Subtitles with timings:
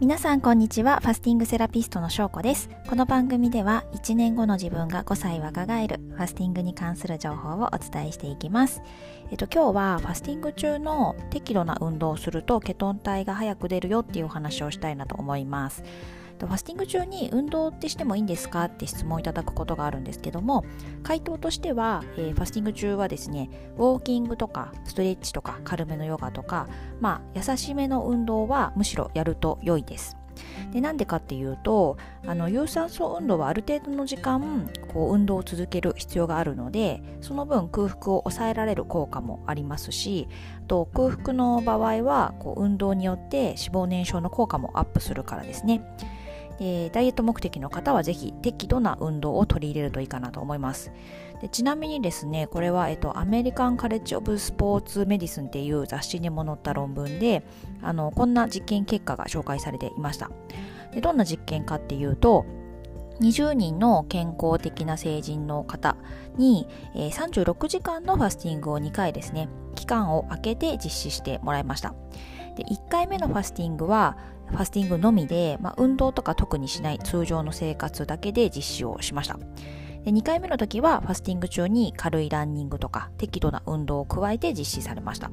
[0.00, 1.00] 皆さんこんにちは。
[1.02, 2.70] ファスティングセラピストのしょうこです。
[2.88, 8.80] この番組では1年後の自分が5歳若返るファスティングに関する情報をお伝えしていきます。
[9.30, 15.84] えっと今日はファスティング中の適度な運動をするとケトン体が早く出るよっていうお話をしたいなと思います。
[16.46, 20.64] ファスティング中に運動ってしてもいいんですかって質問いただくことがあるんですけども
[21.02, 26.68] 回答としては、えー、ファスティング中はですねウォーキングとかストレッチとか軽めのヨガとか
[27.00, 30.16] まあ優しめの運動はむしろやると良いです
[30.72, 31.96] でなんでかっていうと
[32.26, 40.28] あの有酸素運動はある程度の時間こう運動を続ける必要があるのでその分空腹を抑えられる効果もありますし
[40.68, 45.82] と空腹の場合はこう運動によって脂肪燃焼の効果もアップするからですね。
[46.60, 50.92] でダイエット目的の方はぜひ適度な運動を取り入れるといいかなと思います。
[51.40, 57.42] でちなみにですねこれは、えっと、アメリカン・カレッジ・オブ・スポーツ・メディスンっていう雑誌にも載った論文で
[57.80, 60.30] あのこんな実験結果が紹介されていました。
[60.92, 62.44] でどんな実験かっていうと
[63.20, 65.96] 20人の健康的な成人の方
[66.36, 71.94] に、えー、36時間のファスティングを2回ですね期間を空けて実施してもらいました。
[72.60, 79.38] で1回目のファスティングはファスティングのみで、まあ、運動とか特にしない通常の生活だけで実施をしました。
[80.04, 85.30] で2回目の時はファスティング中に軽いランニングとか適度な運動を加えて実施されました。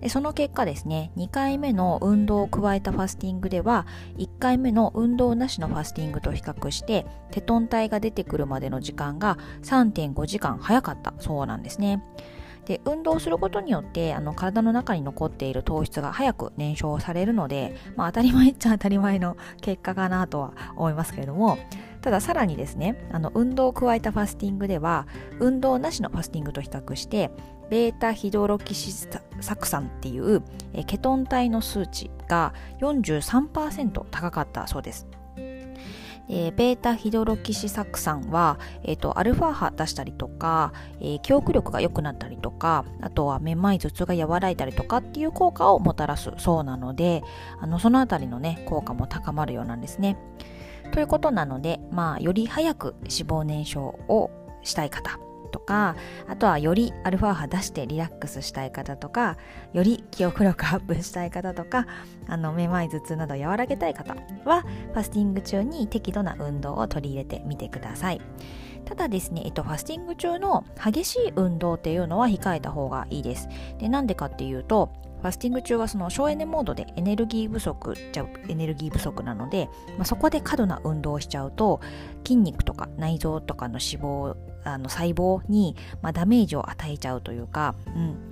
[0.00, 3.86] でその結果ですね2回目の運動を加えたファスティングでは
[4.18, 12.02] 1回目の運動なしのファスティングと比較してテトン体が出てくるまでの時間が3.5時間早かったそうなんですね。
[12.64, 21.58] で運動することによってあの体の中に残っている糖質が早く燃焼されるので、まあ、当たり前っちゃ当たり前の結果かなとは思いますけれども
[22.00, 25.06] たださらにですねあの運動を加えたファスティングでは
[25.38, 27.30] 運動なしのファスティングと比較して
[27.70, 29.08] ベータヒドロキシ酢
[29.40, 30.42] 酸っていう
[30.86, 35.06] ケトン体の数値が43%高かったそうです。
[36.30, 47.22] えー、ベータヒドロキシ酢酸は、えーと、アルファ波出したりとか、えー、記憶力が良くなったりとかあとはめまい頭痛が和らいだりとかっていう効果をもたらすそうなので
[47.60, 50.16] あのその辺りのね効果も高まるようなんですね。
[50.92, 54.30] ということなので、まあ、より早く脂肪燃焼を
[54.62, 55.96] したい方とか
[56.28, 59.36] あとはよりアルファ波出してリラックスしたい方とか
[59.72, 61.86] より記憶力アップしたい方とか
[62.26, 68.20] あのめまい頭痛など和らげたい方はファスティング中に適度な運動を取り入れてみてください。
[68.84, 73.48] ただですね、えっと、ファスティング中の激しい運動っていうのは控えた方がいいです。
[73.78, 74.90] でなんでかっていうと
[75.20, 81.80] ファスティング中はその省エネモードでエネルギー不足じゃエネルギー不足なので、まあ、そこで過度な運動をしちゃうと
[82.24, 88.29] 筋肉とか内臓とかの脂肪あの細胞に、まあ、ダメージを与えちゃうというか、うん、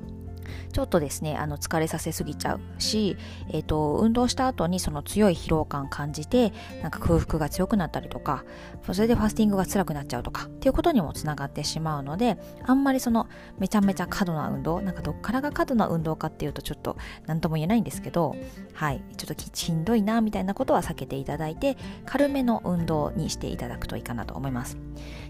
[0.73, 3.17] ちょっとですね、あの疲れさせすぎちゃうし、
[3.51, 8.45] えっ、ー、と、運動した後にその強い疲労感感じて、なんか空腹が強くなったりとか、
[8.93, 13.29] それでファスティングが辛くなっちゃうとか、っていうことにもつながってしまうので、あんまりその
[13.59, 18.37] めちゃめちゃ過度な運動、なんかどっからが過度な運動かっていうとちょっと何とも言えないんですけど、
[18.75, 21.77] はい、ちょっとしんどいなみたいなことは避けていただいて、
[22.07, 24.79] 軽めの運動にしていただくといいかなと思います。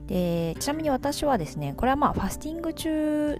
[0.07, 3.39] で、ちなみに私はですね、これはまあファスティング中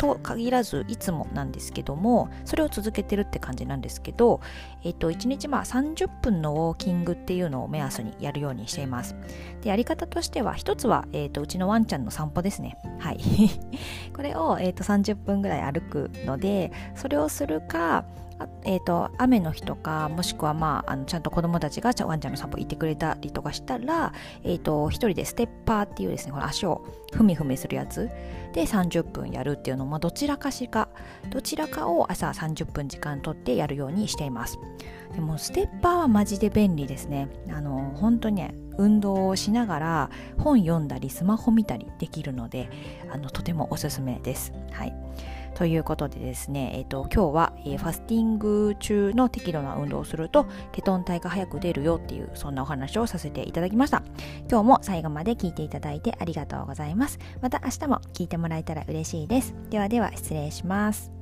[0.00, 4.40] と限らずいつもなんですけどもそれを続けてるって感じなんですけど、
[4.82, 9.14] えっと、1日まあ30分のウォーキングっていうのを目安にやるようにしています。
[9.60, 12.78] でやり方としては一つは、えっと、うちのワンちゃんの散歩ですね。
[12.98, 13.20] はい。
[14.16, 18.06] これを、えっと、30分ぐらい歩くのでそれをするか
[18.64, 24.12] えーと、雨の日とかもしくは、まあ、あのちゃんと子供たちがワンちゃんの散歩行ってくれたりとかしたら、
[24.42, 28.10] えーと、一人でステッパーっていうですねこの足をふみふみするやつ。
[28.52, 30.88] で30分やるっていうのもどちらかしか
[31.28, 34.58] どちらかを朝30分時間とってやるようにしています。
[35.14, 37.28] でもステッパーはマジで便利ですね。
[37.52, 42.70] あの本当にね運動をしながら本読んだりスマホ見たりできるので
[43.12, 44.52] あのとてもおすすめです。
[44.72, 44.94] はい。
[45.60, 54.02] ということでですね、えーと、今日は、えー、ファスティング中の適度な運動をするとケトン体が早く出るよっていうそんなお話をさせていただきました。
[54.48, 57.18] 今日も最後まで聞いていただいてありがとうございます。
[57.40, 59.54] また明日も聞いてもらえたら嬉しいです。
[59.70, 61.12] ではでは失礼します。